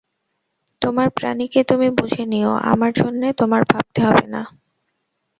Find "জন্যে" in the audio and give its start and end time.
2.93-3.27